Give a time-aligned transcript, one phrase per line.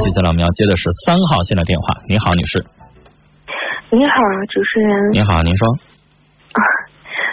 [0.00, 1.92] 接下来我们要接的是三号线的电话。
[2.08, 2.64] 你好，女士。
[3.90, 4.16] 你好，
[4.48, 5.12] 主持人。
[5.12, 5.68] 你好，您说。
[5.68, 6.60] 啊，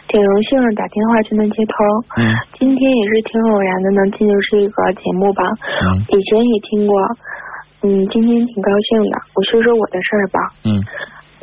[0.09, 1.75] 挺荣幸打电话就能接通。
[2.17, 2.28] 嗯。
[2.59, 5.44] 今天也是挺偶然的能进入这个节目吧。
[5.86, 6.04] 嗯。
[6.12, 6.94] 以前也听过。
[7.84, 9.16] 嗯，今天挺高兴的。
[9.36, 10.40] 我说说我的事儿吧。
[10.66, 10.84] 嗯。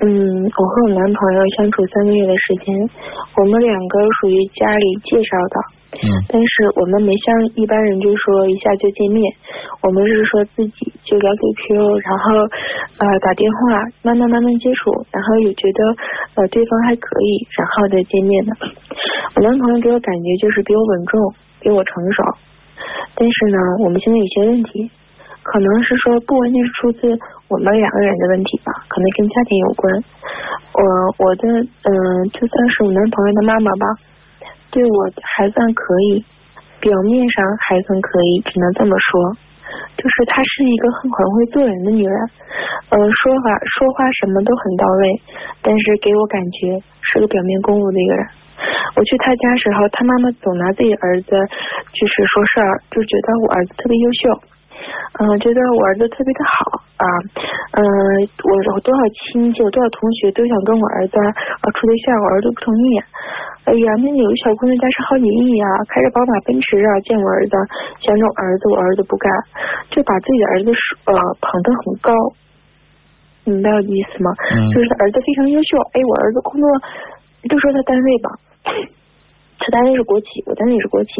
[0.00, 0.08] 嗯，
[0.56, 2.72] 我和我男朋友相处三个月的时间，
[3.36, 5.56] 我们两个属于家里介绍的。
[5.92, 6.08] 嗯。
[6.32, 6.48] 但是
[6.80, 9.20] 我们没像一般人就说一下就见面，
[9.82, 12.32] 我们是说自己就聊 QQ，然后
[12.96, 18.56] 呃打电话，慢慢慢慢接触，然后也觉得呃对方还可以，然后再见面的。
[19.36, 21.20] 我男朋友给我感觉就是比我稳重，
[21.60, 22.22] 比我成熟，
[23.16, 24.90] 但是呢，我们现在有些问题。
[25.42, 29.86] 可能是说不完全是出自我们两个人的问题吧，可能跟家庭有关。
[30.74, 30.82] 我
[31.22, 31.46] 我的
[31.86, 31.94] 嗯，
[32.34, 33.86] 就算是我男朋友的妈妈吧，
[34.70, 36.24] 对我还算可以，
[36.82, 39.38] 表面上还算可以，只能这么说。
[39.96, 42.14] 就是她是一个很很会做人的女人，
[42.90, 45.22] 呃，说话说话什么都很到位，
[45.62, 48.26] 但是给我感觉是个表面功夫的一个人。
[48.96, 54.42] 我去她家时候，她妈妈总拿自己儿子就是说事儿，就觉得我儿子特别优秀。
[55.18, 57.04] 嗯，觉得我儿子特别的好啊，
[57.74, 57.82] 嗯，
[58.46, 62.84] 我我多少亲戚，我多少同学都想跟我儿子啊处对象，我儿子不同意。
[63.64, 67.54] 哎呀，那有个小姑娘家是好几亿啊，开着宝马奔驰啊，见我儿子
[68.00, 69.28] 想着我儿子，我儿子不干，
[69.90, 70.70] 就把自己的儿子
[71.04, 72.10] 呃捧得很高，
[73.44, 74.30] 明白我的意思吗？
[74.72, 76.66] 就是他儿子非常优秀，哎，我儿子工作，
[77.50, 78.28] 就说他单位吧。
[79.60, 81.12] 他单位是国企，我单位也是国企，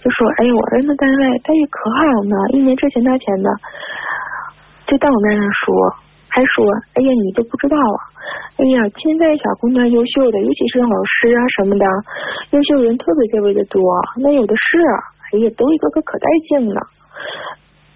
[0.00, 3.50] 就说哎呀，我儿子单位待遇可好呢，一年挣钱大钱的，
[4.86, 5.74] 就当我面上说，
[6.30, 6.64] 还说
[6.94, 7.98] 哎呀你都不知道啊，
[8.56, 11.84] 哎呀现在小姑娘优秀的，尤其是老师啊什么的，
[12.54, 13.82] 优秀人特别特别的多，
[14.22, 14.78] 那有的是，
[15.34, 16.80] 哎呀都一个个可带劲了。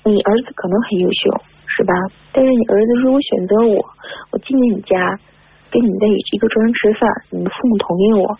[0.05, 1.31] 你儿子可能很优秀，
[1.67, 1.93] 是吧？
[2.33, 3.77] 但是你儿子如果选择我，
[4.33, 4.97] 我进你家，
[5.71, 8.38] 跟你在一个桌上吃饭，你的父母同意我。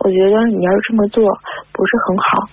[0.00, 1.22] 我觉得你要是这么做
[1.72, 2.48] 不是很好，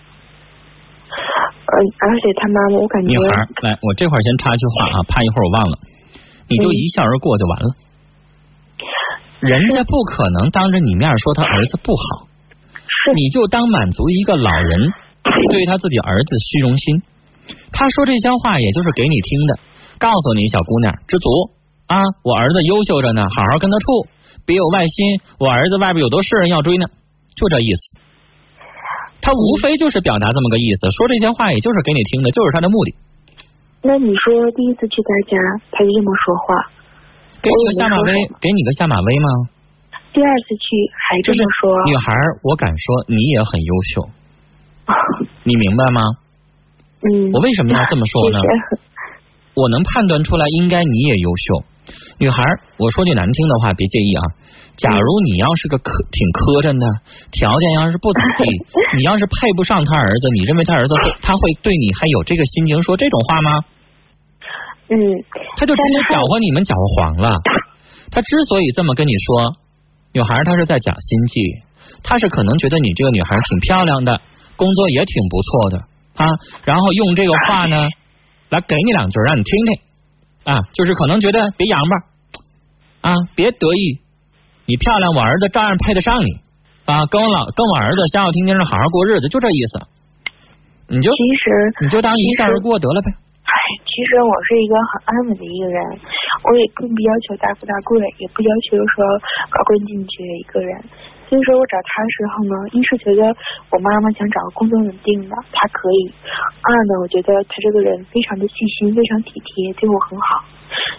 [1.66, 5.78] 而，而且他妈妈，我感觉女孩来，我这块先插一句话啊，怕一会儿我忘了，
[6.50, 7.70] 你就一笑而过就完了。
[9.40, 12.28] 人家不可能当着你面说他儿子不好，
[13.16, 14.92] 你就当满足一个老人
[15.52, 17.02] 对他自己儿子虚荣心。
[17.72, 19.60] 他说这些话也就是给你听的，
[20.00, 21.30] 告诉你小姑娘知足
[21.88, 23.86] 啊，我儿子优秀着呢，好好跟他处，
[24.46, 26.88] 别有外心，我儿子外边有多事人要追呢。
[27.38, 28.02] 就这意思，
[29.22, 32.96] 他无非就是表达这么个意思，说这些话也就是给你听的，就是他的目的。
[33.84, 35.38] 那你说第一次去他家，
[35.72, 36.48] 他就这么说话，
[37.40, 38.12] 给你个下马威，
[38.42, 39.30] 给你个下马威吗？
[40.14, 40.66] 第二次去
[40.98, 41.86] 还这么说。
[41.86, 42.12] 女孩，
[42.42, 44.10] 我敢说你也很优秀，
[45.46, 46.02] 你明白吗？
[47.06, 47.32] 嗯。
[47.32, 48.40] 我为什么要这么说呢？
[49.54, 51.64] 我能判断出来，应该你也优秀。
[52.20, 52.44] 女孩，
[52.78, 54.24] 我说句难听的话，别介意啊。
[54.76, 56.86] 假如你要是个磕挺磕碜的，
[57.32, 58.46] 条件要是不咋地，
[58.98, 63.66] 你要是配不上他儿子，你认为他儿子会他会对你还有这个心情说这种话吗？
[64.90, 64.96] 嗯，
[65.58, 67.38] 他就直接搅和你们搅和黄了。
[68.12, 69.54] 他之所以这么跟你说，
[70.14, 71.42] 女孩他是在讲心计，
[72.04, 74.22] 他是可能觉得你这个女孩挺漂亮的，
[74.56, 75.78] 工作也挺不错的
[76.16, 76.26] 啊，
[76.64, 77.90] 然后用这个话呢
[78.50, 79.74] 来给你两句让你听听
[80.48, 81.96] 啊，就是可能觉得别洋吧
[83.02, 84.00] 啊，别得意。
[84.66, 86.40] 你漂亮，我儿子照样配得上你
[86.88, 87.06] 啊！
[87.08, 89.80] 跟我老跟我儿子消消停停的好好过日子，就这意思。
[90.88, 91.52] 你就其实
[91.84, 93.12] 你就当一笑而过得了呗。
[93.44, 95.80] 哎，其实我是一个很安稳的一个人，
[96.44, 99.04] 我也更不要求大富大贵，也不要求说
[99.52, 100.84] 高贵进取的一个人。
[101.28, 103.28] 所以说我找他的时候呢，一是觉得
[103.72, 106.12] 我妈妈想找个工作稳定的，他可以；
[106.64, 110.44] 二呢，我觉得他这个人非常的细心，非常体贴，对我很好。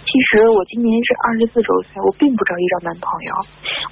[0.05, 3.31] 其实我今年是二十四周岁，我并不着急找男朋友。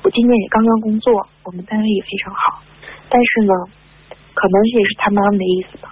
[0.05, 2.61] 我今年也刚刚工作，我们单位也非常好。
[3.09, 3.53] 但是呢，
[4.37, 5.89] 可能也是他妈妈的意思吧，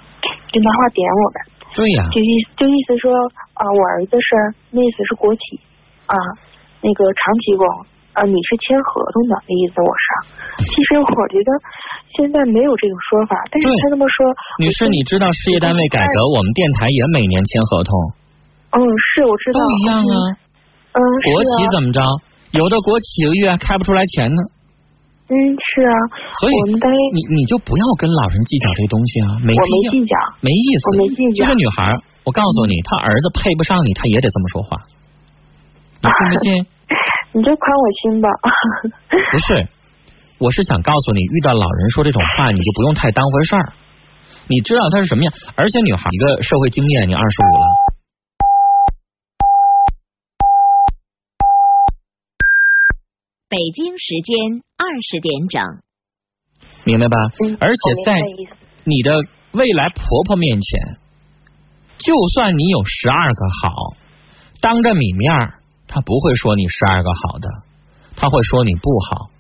[0.53, 1.39] 就拿话点我呗。
[1.73, 2.05] 对呀。
[2.13, 3.13] 就意就意思说
[3.57, 4.29] 啊，我儿子是
[4.73, 5.41] 那意思是国企
[6.05, 6.17] 啊，
[6.81, 7.65] 那个长期工
[8.15, 10.07] 啊，你是签合同的那意思我是。
[10.63, 11.51] 其实我觉得
[12.15, 14.23] 现在没有这种说法，但是他这么说。
[14.63, 17.91] 女士，你知道事业单位改革，我们电台也每年签合同。
[18.71, 19.59] 嗯，是我知道。
[19.59, 20.17] 都一样啊。
[20.95, 22.01] 嗯，国企怎么着？
[22.55, 24.41] 有的国企一个月还开不出来钱呢。
[25.27, 25.95] 嗯，是啊。
[26.39, 26.55] 所以
[27.11, 29.63] 你你就不要跟老人计较这东西啊，没必要。
[29.63, 30.15] 我没计较。
[30.39, 30.83] 没意思。
[30.95, 31.43] 我没计较。
[31.43, 34.79] 就是女孩，我告诉你，她儿子配不上你，她也得这么说话。
[36.05, 36.67] 你信不信？
[37.37, 38.29] 你就宽我心吧。
[39.33, 39.69] 不是，
[40.39, 43.73] 我是想告诉你，遇到老人说这种话，你就不用太当回事儿。
[44.47, 45.35] 你知道他是什么样。
[45.57, 47.67] 而且女孩一个社会经验，你二十五了，
[53.49, 55.61] 北京时间二十点整，
[56.85, 57.17] 明白吧？
[57.43, 58.21] 嗯而且在
[58.85, 59.11] 你的
[59.51, 60.99] 未来婆婆面前，
[61.99, 63.97] 就算你有十二个好，
[64.61, 65.54] 当着你面
[65.87, 67.49] 他，不会说你十二个好的，
[68.17, 69.31] 他会说你不好。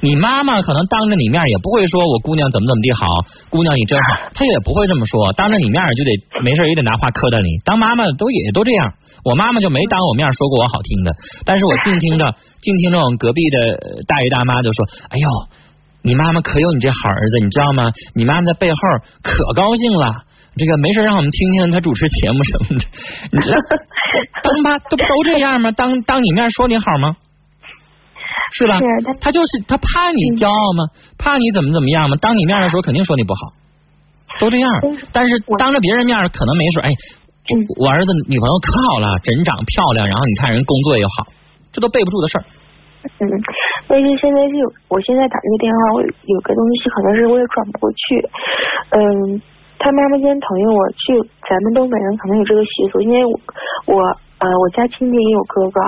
[0.00, 5.32] 你妈妈可能当着你面也不会说我姑娘怎么怎么地好，姑娘你真好，她也不会这么说。
[5.32, 7.58] 当着你面就得没事也得拿话磕碜你。
[7.64, 8.94] 当妈妈的都也都这样，
[9.24, 11.10] 我妈妈就没当我面说过我好听的，
[11.44, 13.58] 但是我静听着静听着我们隔壁的
[14.06, 15.28] 大爷大妈就说，哎呦，
[16.02, 17.90] 你妈妈可有你这好儿子，你知道吗？
[18.14, 18.78] 你妈妈在背后
[19.22, 20.24] 可高兴了。
[20.56, 22.84] 这个没事让我们听听她主持节目什么的，
[23.30, 23.56] 你知道，
[24.42, 25.70] 当妈都都这样吗？
[25.70, 27.14] 当当你面说你好吗？
[28.50, 28.78] 是吧？
[28.80, 28.84] 是
[29.20, 30.90] 他就是他怕你骄傲吗？
[31.16, 32.16] 怕你怎么怎么样吗？
[32.20, 33.52] 当你面的时候肯定说你不好，
[34.40, 34.72] 都这样。
[35.12, 36.90] 但是当着别人面可能没说，哎，
[37.78, 41.28] 我儿子女朋友可好了，人长漂亮，然后你看人工作又好，
[41.70, 42.44] 这都背不住的事儿。
[43.20, 43.24] 嗯，
[43.86, 47.98] 但是现在是有，我现在打这个电话，我有个东西可能是我也转不过去。
[48.90, 49.40] 嗯，
[49.78, 51.14] 他妈妈今天同意我去，
[51.48, 53.32] 咱们东北人可能有这个习俗，因为我
[53.86, 54.02] 我
[54.42, 55.80] 呃我家亲戚也有哥哥。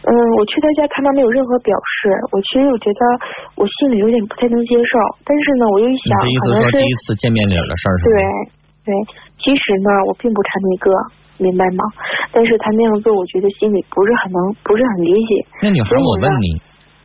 [0.00, 2.08] 嗯，我去他家，他妈没有任何表示。
[2.32, 3.00] 我其实我觉得
[3.54, 4.96] 我心里有点不太能接受，
[5.28, 8.16] 但是呢，我又一想，第一次见面礼的事儿是对？
[8.80, 8.94] 对，
[9.44, 10.88] 其实呢，我并不差那个，
[11.40, 11.82] 明白吗？
[12.30, 15.32] 但是他那样做，我觉得心里不是很能，不是很理解。
[15.62, 16.48] 那女孩，我问你，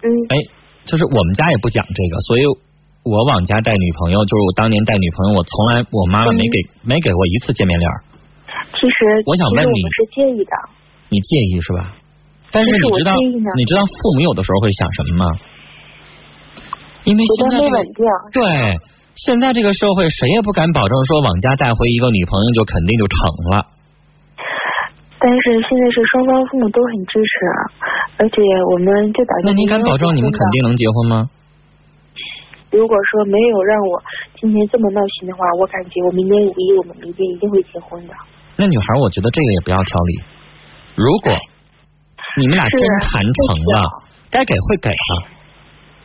[0.04, 0.36] 嗯哎，
[0.86, 2.44] 就是我们家也不讲这个，所以
[3.04, 8.04] 我往家带女朋友，就是我当年带女朋友，我从来我妈妈没给、没给过一次见面礼儿。
[8.76, 10.52] 其实，我想问你是介意的。
[11.10, 11.96] 你介意是吧？
[12.52, 13.14] 但是你知道
[13.58, 15.26] 你知道父母有的时候会想什么吗？
[17.04, 17.84] 因为现在这个。
[18.34, 18.80] 对，
[19.16, 23.68] 现在这个社会谁也不敢保证说往家带回一个女朋友就肯定就成了。
[25.26, 27.34] 但是现在是双方父母都很支持，
[28.22, 28.38] 而且
[28.70, 29.50] 我们就打算。
[29.50, 31.26] 那您敢保证你们肯定能结婚吗？
[32.70, 33.98] 如果说没有让我
[34.38, 38.14] 今天这么闹心的话，我感觉我明年五一我们明天一定会结婚的。
[38.56, 40.14] 那女孩，我觉得这个也不要挑理。
[40.94, 41.34] 如果
[42.38, 43.82] 你们俩真谈成了，
[44.30, 45.12] 该给会给的。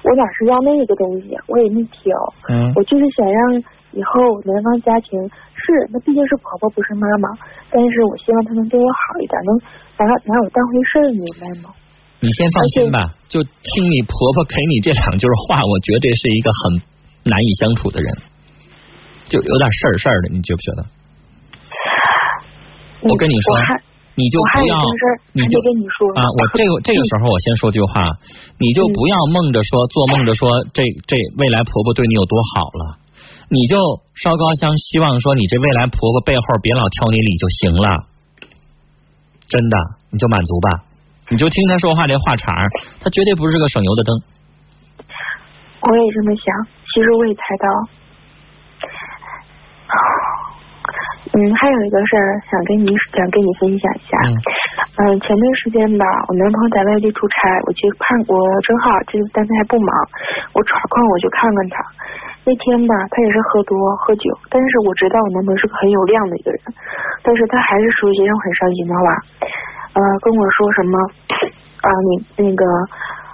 [0.01, 2.17] 我哪是要那个东西，我也没挑。
[2.49, 5.19] 嗯我就是想让以后男方家庭
[5.55, 7.29] 是，那毕竟是婆婆不是妈妈，
[7.71, 9.51] 但是我希望她能对我好一点，能
[9.99, 11.75] 拿拿我当回事儿，你明白吗？
[12.21, 16.83] 你先放心吧，就听你婆婆给你这两句话，我觉得这是一个很
[17.25, 18.13] 难以相处的人，
[19.25, 20.85] 就有点事儿事儿的，你觉不觉得？
[23.09, 23.57] 我跟你说
[24.15, 24.77] 你就不要
[25.33, 28.13] 你就跟你说啊，我这个 这个时候我先说句话，
[28.61, 33.00] 你就不要梦着说做梦着说这这未来婆婆对你有多好了，
[33.51, 33.77] 你就
[34.15, 38.07] 烧高香，希望说你这未来婆婆背后别老挑你理就行了，
[39.51, 39.77] 真的
[40.11, 40.87] 你就满足吧，
[41.31, 42.71] 你就听她说话这话茬儿，
[43.03, 44.23] 她绝对不是个省油的灯。
[45.83, 46.47] 我也这么想，
[46.95, 47.67] 其实我也猜到。
[51.35, 54.15] 嗯，还有一个事儿想跟你想跟你分享一下。
[54.31, 54.35] 嗯
[54.99, 59.91] 嗯，前段时间吧，我男朋友在外地出差，我去看，我正好就是单位还不忙，
[60.55, 61.83] 我抽空我去看看他。
[62.45, 66.61] 那天吧，他也是喝多喝酒，但是我知道我男朋友是个很有量的一个人，
[67.23, 69.05] 但是他还是说一些让我很伤心的话，
[69.95, 70.99] 呃，跟我说什么
[71.83, 72.65] 啊，你那个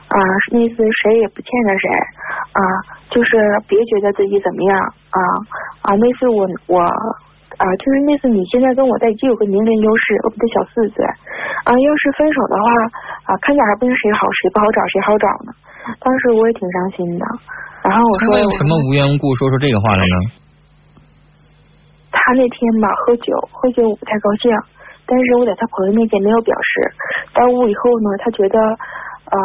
[0.08, 0.18] 啊，
[0.50, 1.88] 那次谁也不欠着谁
[2.52, 2.60] 啊，
[3.10, 3.38] 就是
[3.68, 4.78] 别觉得自己怎么样
[5.10, 5.20] 啊
[5.82, 6.80] 啊，那次我我。
[7.56, 11.02] 啊，就是那次你现在跟我在一起有个年龄优势，我比他小四岁。
[11.64, 12.68] 啊，要是分手的话，
[13.24, 15.56] 啊，看起来还不是谁好谁不好找谁好找呢。
[15.98, 17.24] 当时我也挺伤心的。
[17.86, 20.16] 然后我说，为什么无缘无故说出这个话来呢？
[22.10, 24.50] 他那天吧喝酒，喝酒我不太高兴，
[25.06, 26.70] 但是我在他朋友面前没有表示。
[27.30, 29.36] 到屋以后呢，他觉得呃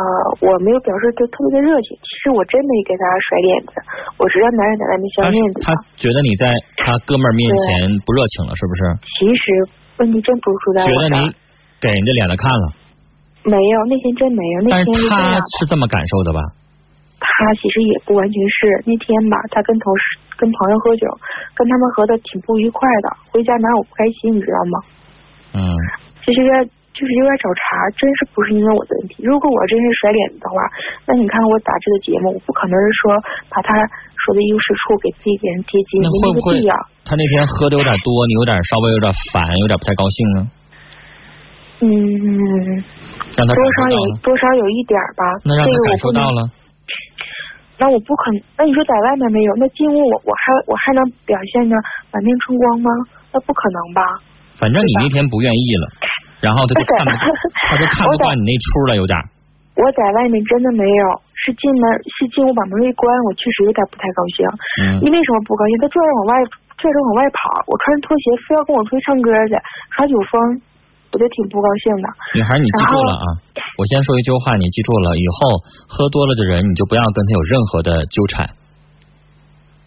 [0.41, 1.93] 我没有表示就特别的热情。
[2.01, 3.73] 其实我真没给他甩脸子，
[4.17, 5.67] 我知道男人在外面他相面子他
[5.99, 6.49] 觉得你在
[6.81, 8.81] 他哥们儿面前不热情了，是不是？
[9.21, 9.43] 其实
[10.01, 11.29] 问题真不是出在我觉得你
[11.77, 12.65] 给人家脸子看了，
[13.45, 15.37] 没有，那天真没有，那但是他。
[15.59, 16.39] 是这么感受的吧？
[17.41, 20.03] 他其实也不完全是那天吧，他跟同事
[20.37, 21.09] 跟朋友喝酒，
[21.57, 24.75] 跟他们喝的挺不愉快的，回家哪有不开心，你知道吗？
[25.57, 25.59] 嗯，
[26.21, 26.45] 其实
[26.93, 29.25] 就是有点找茬，真是不是因为我的问题。
[29.25, 30.61] 如果我真是甩脸子的话，
[31.09, 33.17] 那你看我打这个节目，我不可能是说
[33.49, 33.73] 把他
[34.21, 36.75] 说的优是处给自己给人贴金，那没会不会那个必要。
[37.09, 40.39] 他那天喝的有点多，你有点稍微有点烦，有点不太高兴呢？
[41.81, 41.89] 嗯，
[43.33, 45.25] 让他多少有多少有一点吧。
[45.43, 46.45] 那让他感受到了，
[47.81, 48.37] 那我不可能。
[48.53, 51.73] 那你说在外面没有，那进屋我我还我还能表现的
[52.13, 52.89] 满面春光吗？
[53.33, 54.05] 那不可能吧。
[54.61, 55.85] 反正你那天不愿意了，
[56.45, 57.09] 然后他就看不，
[57.73, 59.17] 他就看不惯你那出了，有点。
[59.73, 64.45] 我在外面真的没有，是进门是进屋把门一关，我确实有点不太高兴。
[64.85, 65.01] 嗯。
[65.01, 65.73] 你为什么不高兴？
[65.81, 66.33] 他拽着往外
[66.77, 69.57] 拽着往外跑，我穿着拖鞋非要跟我出去唱歌去，
[69.97, 70.61] 耍酒疯，
[71.11, 72.07] 我就挺不高兴的。
[72.35, 73.25] 女孩，你记住了啊！
[73.77, 78.49] 我先说一句话，你记住了，以后喝多了的人，你就不要跟他有任何的纠缠，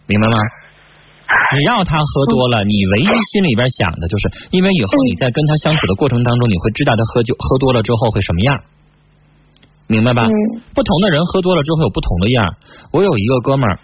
[0.05, 0.37] 明白吗？
[1.49, 8.61] 只要他喝多了，你唯一心里边想的就是，因为以后你在跟他相处的过程当中，你会知道他喝酒喝多了之后会什么样，
[9.87, 10.27] 明白吧？
[10.75, 12.55] 不同的人喝多了之后有不同的样。
[12.91, 13.79] 我有一个哥们儿，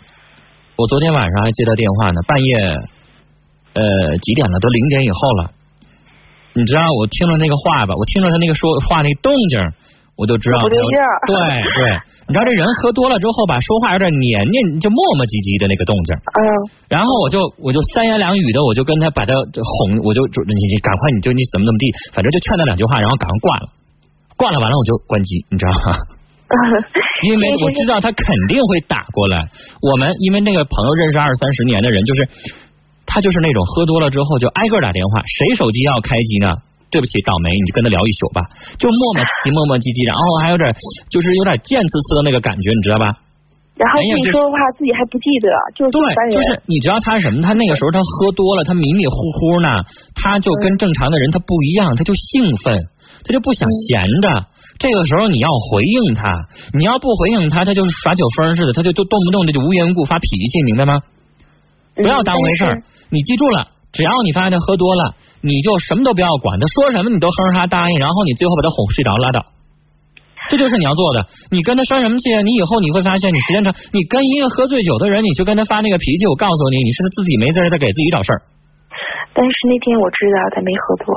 [0.75, 2.53] 我昨天晚上还接他电话呢，半夜
[3.74, 4.60] 呃几点了？
[4.60, 5.51] 都零点以后了。
[6.53, 7.96] 你知道我听了那个话吧？
[7.96, 9.60] 我听了他那个说话那动静，
[10.17, 10.89] 我就知道不对劲。
[11.27, 12.00] 对对。
[12.31, 16.15] 你知道这人喝多了之后吧，说话有点黏黏，就磨磨唧唧的那个动静。
[16.15, 16.39] 嗯。
[16.88, 23.67] 然后我就我就三言两语的，我就跟他把他哄，我就就你你赶快你就你怎么怎么地，反正就劝他两句话，然后赶快挂了。
[24.39, 25.91] 挂了完了我就关机，你知道吗？
[27.27, 29.48] 因为我知道他肯定会打过来。
[29.81, 32.27] 我们因为那个朋友认识二三十年的人，就是
[33.12, 36.56] 他就是那种喝多了之后就挨个打电话，谁手机要开机呢？
[36.88, 38.48] 对不起，倒霉，你就跟他聊一宿吧，
[38.80, 40.72] 就磨磨唧唧，磨磨唧唧，然后还有点，
[41.12, 43.15] 就是有点贱呲呲的那个感觉，你知道吧？
[43.80, 47.39] 然后自己说的话自己还不记得，就对，就是你知道他什么？
[47.44, 52.75] 他那个时候他喝多了，他迷迷糊糊呢，他就跟正常的人他不一样，他就兴奋，
[53.24, 54.51] 他就不想闲着。
[54.77, 56.27] 这个时候你要回应他，
[56.75, 61.00] 你要不回应他，他就是耍酒疯似的，他就都动不动的就无缘无故发脾气，明白吗？
[61.96, 63.68] 不要当回事儿，你记住了。
[63.91, 69.51] 只要你发现他喝多了，你就什么都不要管，他说什么你都哼哼哈答应，然后你最后把他哄睡着拉倒，
[70.48, 71.27] 这就是你要做的。
[71.51, 72.32] 你跟他生什么气？
[72.48, 78.39] 你以后你会发现，你时间长，你跟一个喝醉酒的人，你去跟他发那个脾气，我告诉你，你是自己没滋在给自己找事儿。
[79.36, 81.12] 但是那天我知道他没喝多。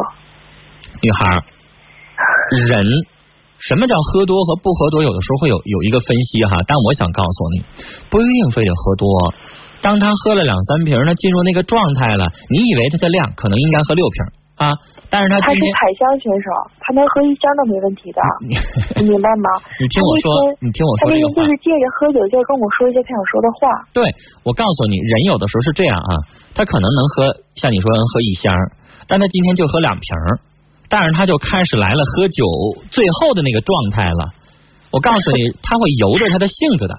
[0.98, 1.46] 女孩，
[2.66, 2.90] 人
[3.58, 5.00] 什么叫喝多和不喝多？
[5.04, 7.62] 有的时候会有有一个分析哈，但我想告诉你，
[8.10, 9.06] 不一定非得喝多。
[9.84, 12.32] 当他喝了两三瓶，他进入那个状态了。
[12.48, 14.16] 你以为他的量可能应该喝六瓶
[14.56, 14.72] 啊？
[15.12, 16.48] 但是他他是彩箱选手，
[16.80, 18.20] 他能喝一箱都没问题的，
[18.96, 19.60] 你明白吗？
[19.76, 20.32] 你听我说，
[20.64, 21.44] 你听我说这个话。
[21.44, 23.60] 他就是借着喝酒，就跟我说一些他想说的话。
[23.92, 24.00] 对，
[24.40, 26.12] 我告诉你，人有的时候是这样啊，
[26.56, 28.56] 他可能能喝，像你说能喝一箱，
[29.06, 30.16] 但他今天就喝两瓶，
[30.88, 32.48] 但是他就开始来了喝酒
[32.88, 34.32] 最后的那个状态了。
[34.94, 36.94] 我告诉你，他会由着他的性子的。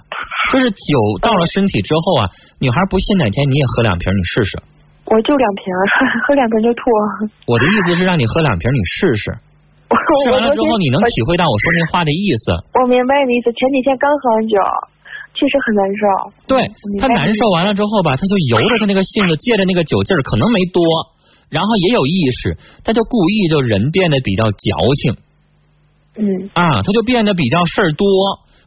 [0.51, 4.59] 就是酒到了身体之后啊，女孩不信哪天你也喝两瓶，你试试。
[5.07, 5.63] 我就两瓶，
[6.27, 6.83] 喝两瓶就吐。
[7.47, 9.31] 我的意思是让你喝两瓶，你试试。
[10.25, 12.51] 试完了之后，你能体会到我说那话的意思。
[12.75, 13.47] 我明白你的意思。
[13.55, 14.59] 前几天刚喝完酒，
[15.33, 16.03] 确实很难受。
[16.51, 16.67] 对
[16.99, 20.83] 他难受完了之后吧，他就由着他那个性子，借着那个酒劲儿，可能没多，
[21.49, 25.15] 然后也有意识，他就故意就人变得比较矫情。
[26.17, 26.49] 嗯。
[26.53, 28.05] 啊，他就变得比较事儿多。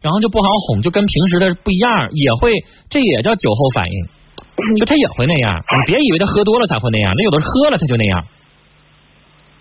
[0.01, 2.55] 然后就不好哄，就跟平时的不一样，也会，
[2.89, 3.99] 这也叫酒后反应，
[4.79, 5.59] 就他也会那样。
[5.59, 8.23] 你别以为他喝多了才会那样，那有的是喝了他就那样。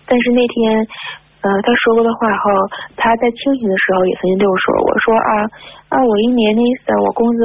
[0.06, 0.86] 但是那天，
[1.42, 2.46] 呃，他说过的话后，
[2.94, 5.32] 他在清醒的时候也曾经对我说，我说啊
[5.90, 7.42] 啊，我一年的意思，我工资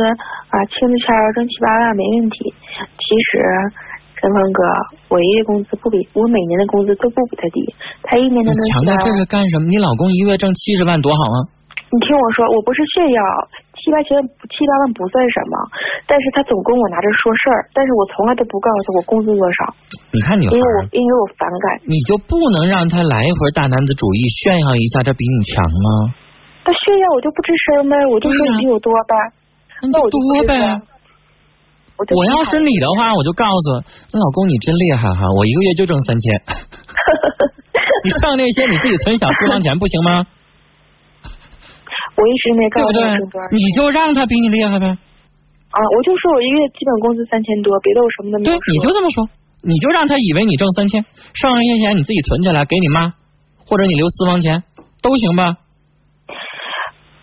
[0.54, 2.54] 啊，轻的钱挣七八万没问题。
[3.02, 3.42] 其实，
[4.24, 4.64] 陈峰哥，
[5.12, 7.60] 我一月工资不比我每年的工资都不比他低，
[8.08, 9.68] 他一年的能强调这个干什么？
[9.68, 11.38] 你老公一月挣七十万多好啊！
[11.92, 13.20] 你听我说，我不是炫耀，
[13.76, 14.16] 七八千
[14.48, 15.60] 七八万不算什么，
[16.08, 19.76] 但是他总跟我拿着说事儿，但是我从来都不告诉他我工资多少。
[20.16, 21.84] 你看你，因为我因为我反感。
[21.84, 26.16] 你就不能让他来一会儿大男子主义，炫耀一下他比你强吗？
[26.64, 29.14] 他炫耀我就不吱声呗，我就说你比我多呗，
[29.92, 30.56] 那我多呗。
[31.96, 33.80] 我要是你的话，我就告诉
[34.12, 36.34] 那老公你真厉害哈，我一个月就挣三千。
[38.04, 40.26] 你上那些你自己存小私房钱不行吗？
[42.18, 43.18] 我一直没告诉他
[43.52, 44.88] 你就让他比你厉害呗。
[44.90, 49.30] 啊，我就说我一个月基本工资三千多，别的我什么都没有对，你就这么说，
[49.62, 53.14] 你就让他以为你挣三千，剩下些钱你自己存起来给你妈，
[53.66, 54.64] 或者你留私房钱
[55.02, 55.58] 都行吧。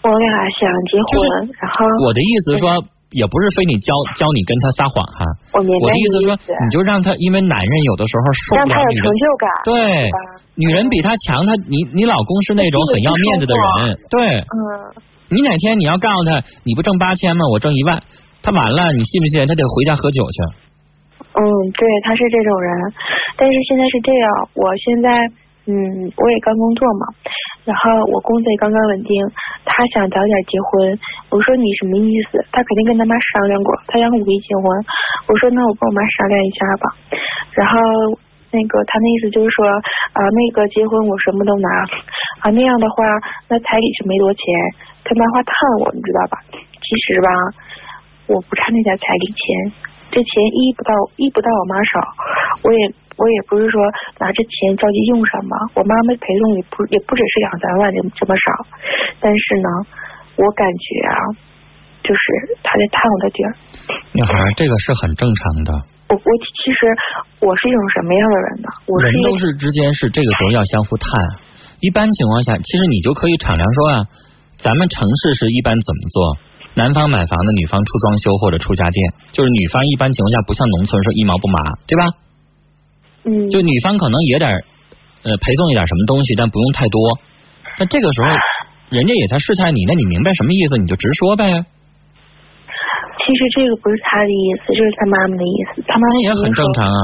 [0.02, 1.28] 我俩想结婚，
[1.60, 2.84] 然后我的意思是说。
[3.12, 5.22] 也不是非你教教你跟他撒谎哈，
[5.54, 5.82] 我明白。
[5.82, 9.44] 我的意思说，你就让他，因为男人有的时候受不了女人，成就感。
[9.64, 10.10] 对，
[10.54, 14.38] 女人比他强，他你你老公是那种很要面子的人，对。
[14.38, 15.02] 嗯。
[15.30, 17.46] 你哪天你要告诉他，你不挣八千吗？
[17.52, 18.02] 我挣一万，
[18.42, 19.46] 他完了，你信不信？
[19.46, 20.42] 他得回家喝酒去。
[21.30, 22.70] 嗯，对，他是这种人，
[23.38, 25.08] 但是现在是这样，我现在
[25.70, 25.74] 嗯，
[26.18, 27.06] 我也刚工作嘛，
[27.64, 29.14] 然后我工作也刚刚稳定，
[29.64, 30.98] 他想早点结婚。
[31.28, 32.40] 我说你什么意思？
[32.50, 34.64] 他肯定跟他妈商量过，他想五一结婚。
[35.28, 36.84] 我说那我跟我妈商量一下吧。
[37.52, 37.76] 然后
[38.50, 39.68] 那个他那意思就是说
[40.16, 41.68] 啊，那个结婚我什么都拿
[42.40, 43.04] 啊，那样的话
[43.48, 44.42] 那彩礼是没多钱，
[45.04, 45.52] 他妈话烫
[45.84, 46.40] 我，你知道吧？
[46.56, 47.28] 其实吧，
[48.26, 49.72] 我不差那点彩礼钱，
[50.10, 52.00] 这钱一不到一不到我妈少，
[52.64, 52.94] 我也。
[53.20, 53.76] 我也不是说
[54.16, 58.48] 拿着钱着急用什么，我妈妈陪送也不也不只是两三万这这么少，
[59.20, 59.68] 但是呢，
[60.40, 61.20] 我感觉啊，
[62.00, 62.22] 就是
[62.64, 63.48] 他在探我的底儿。
[64.16, 65.70] 女孩，这个是很正常的。
[66.08, 66.30] 我我
[66.64, 66.78] 其实
[67.44, 68.68] 我是一种什么样的人呢？
[69.04, 71.20] 人都是之间是这个时候要相互探。
[71.78, 73.94] 一般情况下，其实你就可以敞亮说啊，
[74.56, 76.36] 咱们城市是一般怎么做？
[76.74, 82.08] 男方买房的，女方出装修或者出家电，就是女方一般情况下不像农村说一毛不拔，对吧？
[83.24, 87.18] 嗯，就女方可能也得呃陪送一点什么东西，但不用太多。
[87.78, 88.28] 但这个时候，
[88.90, 91.44] 人家也在试探你，那你明白什么意思，你就直说呗。
[93.20, 95.82] 其实这个不是他的意思，这是他妈妈的意思。
[95.86, 97.00] 他妈妈也很正常啊。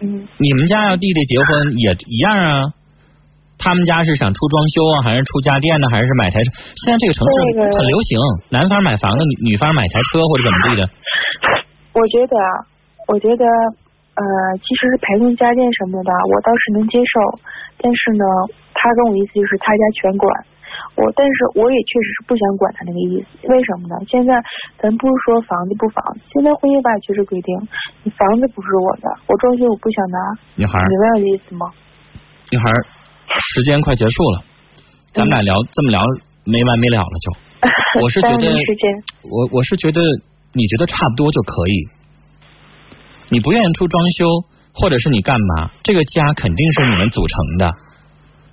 [0.00, 0.28] 嗯。
[0.38, 2.64] 你们家要弟弟结婚也一样啊。
[3.58, 6.50] 他们家是想出装修啊，还是出家电呢，还是买台车？
[6.84, 7.36] 现在这个城市
[7.78, 8.18] 很流行，
[8.50, 10.90] 男方买房子，女女方买台车或者怎么地的。
[11.94, 12.36] 我觉得，
[13.08, 13.44] 我觉得。
[14.16, 14.24] 呃，
[14.64, 17.20] 其实是陪送家电什么的，我倒是能接受。
[17.76, 18.24] 但是呢，
[18.72, 20.24] 他跟我意思就是他家全管
[20.96, 23.28] 我，但是我也确实是不想管他那个意思。
[23.52, 23.94] 为什么呢？
[24.08, 24.32] 现在
[24.80, 27.52] 咱不是说房子不房子，现在婚姻法确实规定，
[28.04, 30.18] 你房子不是我的，我装修我不想拿。
[30.56, 31.68] 女孩，明白我的意思吗？
[32.48, 32.72] 女孩，
[33.52, 34.40] 时间快结束了，
[35.12, 36.00] 咱们俩聊这么聊
[36.48, 37.28] 没完没了了就。
[38.00, 38.48] 我是觉得，
[39.28, 40.00] 我我是觉得
[40.56, 41.84] 你觉得差不多就可以。
[43.28, 44.26] 你不愿意出装修，
[44.72, 45.70] 或者是你干嘛？
[45.82, 47.70] 这个家肯定是你们组成的，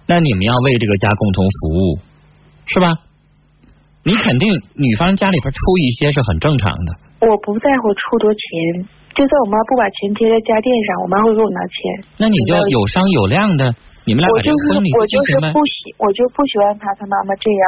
[0.08, 2.00] 那你们要为这个家共同服务，
[2.66, 2.98] 是吧？
[4.04, 6.90] 你肯定女方家里边出一些是很正常的。
[7.24, 8.84] 我不在乎出多钱，
[9.16, 11.76] 就算我妈不把钱贴在家电上，我妈会给我拿钱。
[12.18, 15.00] 那你就有商有量的，你们俩把这个婚礼就。
[15.00, 17.66] 我就是不喜，我就不喜欢他他妈妈这样，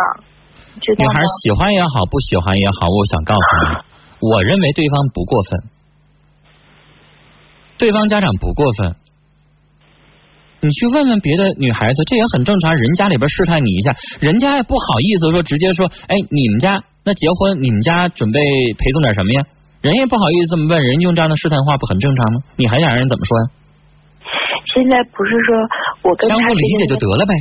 [1.00, 5.75] 女孩喜欢也好，不喜欢也好，我想告诉你，我认为对方不过分。
[7.78, 8.96] 对方家长不过分，
[10.62, 12.76] 你去问问别的女孩子，这也很正常。
[12.76, 18.40] 人家里边试探你一下，人家也不好意思说直接说，哎，你们家那结婚，你们家准备
[18.78, 19.44] 陪送点什么呀？
[19.82, 22.42] 人也不好意思这么问，人用这样的试探话不很正常吗？
[22.56, 23.46] 你还想让人怎么说呀？
[24.74, 27.34] 现在不是说我跟相互理解就得了呗。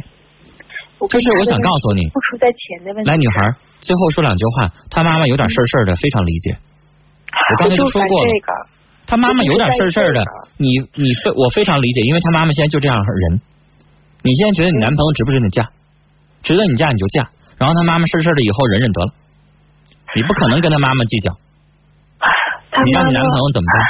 [1.08, 3.10] 这是我想告诉你，不出在钱的问题。
[3.10, 4.72] 来，女孩，最后说两句话。
[4.90, 6.56] 她妈妈有点事儿事儿的，非常理解。
[7.52, 8.30] 我刚才就说过了。
[9.06, 10.24] 他妈妈有点事儿事儿的，
[10.56, 13.40] 你你非我非常理解，因为他妈妈现在就这样人。
[14.22, 15.68] 你现在觉得你男朋友值不值得嫁？
[16.42, 19.12] 值得你嫁你就嫁，然后他妈妈事儿事儿的以后忍忍得了。
[20.16, 21.32] 你不可能跟他妈妈计较，
[22.84, 23.82] 你让你男朋友怎么办？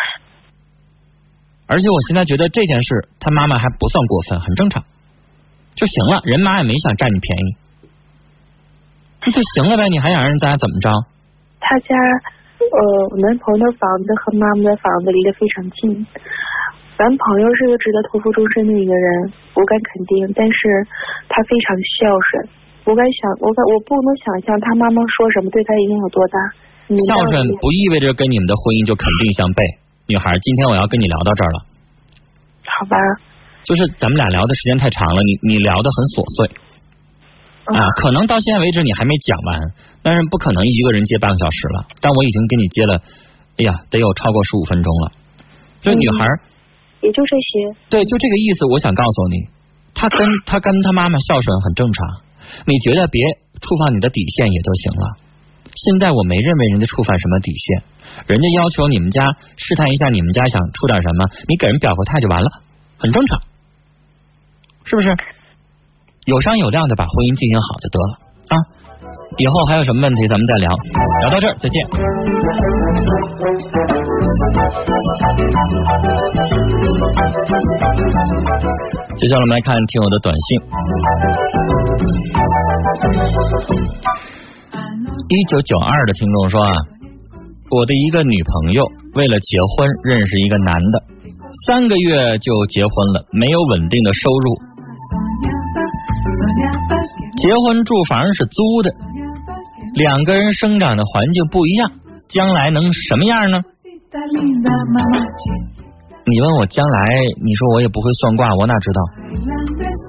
[1.67, 4.85] 而且我现在觉得这件事他妈妈还不算过分，很正常
[5.75, 6.21] 就行了。
[6.25, 7.57] 人妈也没想占你便宜，
[9.25, 9.89] 那就行了呗。
[9.89, 10.91] 你还想让人家怎么着？
[11.61, 11.95] 他家。
[12.75, 15.95] 呃，我男朋友的房子和妈妈的房子离得非常近，
[16.99, 20.27] 男朋友是个值得托付终身的一个人，我敢肯定。
[20.35, 20.59] 但是
[21.31, 22.51] 他非常孝顺，
[22.83, 26.37] 我敢想，我敢，我不能想象他妈妈说什么对他影响有多大。
[27.07, 29.63] 孝顺不意味着跟你们的婚姻就肯定相悖。
[30.07, 31.59] 女孩，今天我要跟你聊到这儿了。
[32.67, 32.99] 好吧。
[33.65, 36.51] 就是咱们俩聊的时间太长了，你你聊的很琐碎。
[37.65, 39.59] 啊，可能到现在为止你还没讲完，
[40.03, 41.87] 但是不可能一个人接半个小时了。
[42.01, 43.01] 但我已经给你接了，
[43.57, 45.13] 哎呀，得有超过十五分钟了。
[45.81, 46.27] 这女孩
[47.01, 47.77] 也就这些。
[47.89, 48.67] 对，就这个意思。
[48.67, 49.49] 我想告诉你，
[49.95, 52.07] 她跟她跟她妈妈孝顺很正常。
[52.67, 53.23] 你觉得别
[53.61, 55.17] 触犯你的底线也就行了。
[55.75, 57.83] 现在我没认为人家触犯什么底线，
[58.27, 62.49] 人家要求你们家试探一下你们家想出点什么，你给人表个态就完了，
[62.99, 63.41] 很正常，
[64.85, 65.17] 是不是？
[66.27, 68.13] 有商有量的把婚姻进行好就得了
[68.49, 68.57] 啊！
[69.37, 70.73] 以后还有什么问题咱们再聊，
[71.21, 71.85] 聊到这儿再见。
[79.21, 80.61] 接下来我们来看听友的短信。
[85.29, 86.73] 一九九二的听众说啊，
[87.69, 91.03] 我的一个女朋友为了结婚认识一个男的，
[91.67, 94.73] 三个月就结婚了，没有稳定的收入。
[97.37, 98.91] 结婚住房是租的，
[99.95, 101.91] 两个人生长的环境不一样，
[102.29, 103.63] 将来能什么样呢？
[106.27, 109.03] 你问我将来，你说我也不会算卦，我哪知道？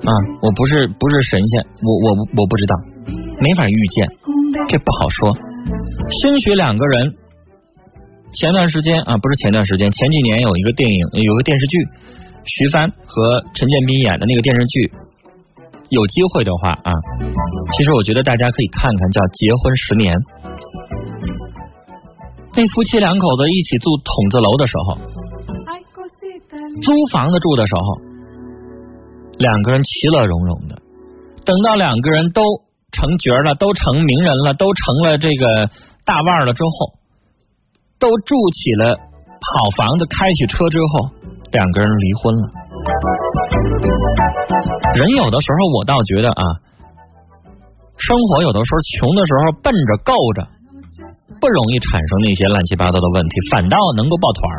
[0.09, 2.75] 啊，我不是不是神仙，我我我不知道，
[3.41, 4.07] 没法预见，
[4.69, 5.35] 这不好说。
[6.21, 7.15] 兴许两个人
[8.31, 11.77] 前段时间啊，不是前段时间，前几年有一个电影，有个电视剧，
[12.45, 14.91] 徐帆和陈建斌演的那个电视剧，
[15.89, 16.91] 有机会的话啊，
[17.77, 20.17] 其实我觉得大家可以看看，叫《结婚十年》。
[22.55, 24.97] 那夫妻两口子一起住筒子楼的时候，
[26.81, 27.85] 租房子住的时候，
[29.37, 30.75] 两个人其乐融融的。
[31.45, 32.41] 等到两个人都
[32.91, 35.69] 成角了，都成名人了，都成了这个
[36.05, 36.97] 大腕了之后，
[37.99, 41.11] 都住起了好房子，开起车之后，
[41.51, 42.49] 两个人离婚了。
[44.95, 46.43] 人有的时候，我倒觉得啊，
[47.97, 50.47] 生活有的时候穷的时候，奔着够着。
[51.41, 54.57] 不容易产生那些乱七八糟的问题，反倒能够抱团儿。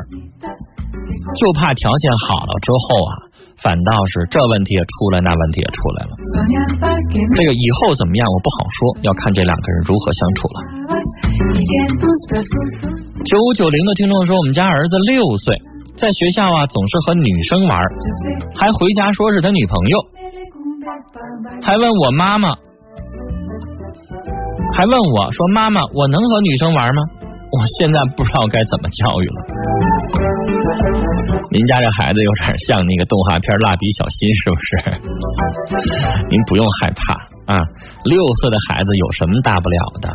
[1.38, 3.12] 就怕条件好了之后啊，
[3.62, 6.12] 反倒是这问题也出来，那问题也出来了。
[7.34, 10.56] 这个以后怎么样，我不好说，要看这两个人如何相处了。
[13.24, 15.56] 九五九零的听众说，我们家儿子六岁，
[15.96, 17.78] 在学校啊总是和女生玩，
[18.54, 19.98] 还回家说是他女朋友，
[21.62, 22.54] 还问我妈妈。
[24.74, 27.02] 还问我说：“妈妈，我能和女生玩吗？”
[27.48, 29.38] 我现在不知道该怎么教育了。
[31.50, 34.68] 您家这孩子有点像那个动画片《蜡笔小新》，是不是？
[36.28, 37.14] 您不用害怕
[37.48, 37.64] 啊，
[38.04, 40.10] 六岁的孩子有什么大不了的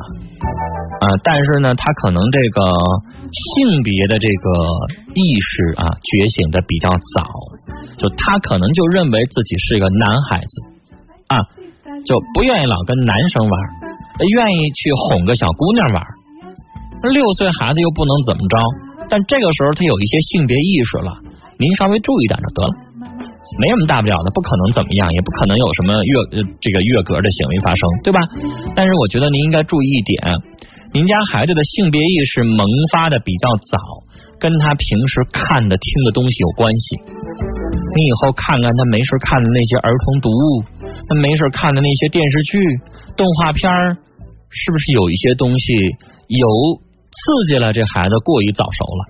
[1.01, 1.05] 啊？
[1.23, 2.61] 但是呢，他可能这个
[3.31, 4.45] 性别的这个
[5.15, 7.25] 意识啊，觉醒的比较早，
[7.97, 10.53] 就他可能就认为自己是一个男孩子
[11.31, 11.47] 啊，
[12.03, 13.53] 就不愿意老跟男生玩。
[14.21, 16.03] 愿意去哄个小姑娘玩，
[17.11, 18.57] 六岁孩子又不能怎么着，
[19.09, 21.09] 但这个时候他有一些性别意识了，
[21.57, 22.73] 您稍微注意点就得了，
[23.57, 28.19] 没什么大不了的，不可能怎么样，也不可能有什么越这个越格的行为发生，对吧？
[28.75, 30.21] 但是我觉得您应该注意一点，
[30.93, 33.79] 您家孩子的性别意识萌发的比较早，
[34.41, 36.97] 跟他平时看的听的东西有关系。
[37.93, 42.57] 你以后看看他没事看的那些儿童读物，他没事看的那些电视剧、
[43.15, 43.95] 动画片儿。
[44.53, 45.71] 是不是有一些东西
[46.27, 46.47] 有
[47.07, 49.01] 刺激了这孩子过于早熟了？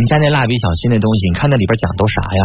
[0.00, 2.42] 你家那蜡笔小新那东西，你看那里边讲都啥呀？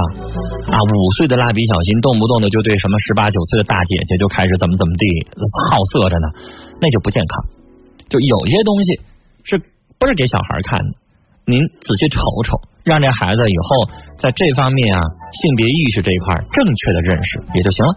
[0.67, 5.05] 啊，五岁的蜡笔小新动不动的就对什么十八九岁的大姐姐就开始怎么怎么地
[5.71, 6.27] 好色着呢？
[6.81, 7.45] 那就不健康。
[8.09, 8.99] 就有些东西
[9.45, 9.57] 是
[9.97, 11.04] 不是给小孩看的？
[11.47, 13.85] 您仔细瞅瞅，让这孩子以后
[14.17, 17.93] 在这方面啊性别意识这一块正确的认识也就行了。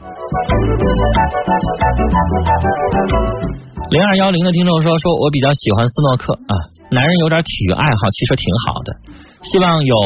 [3.90, 6.54] 零二幺零的听众说：“说我比较喜欢斯诺克啊，
[6.90, 8.92] 男人有点体育爱好其实挺好的。
[9.40, 9.96] 希望有，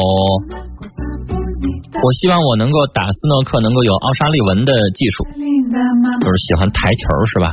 [2.01, 5.27] 我希望我能够打斯诺克，能够有奥沙利文的技术，
[6.21, 7.51] 就是喜欢台球是吧？”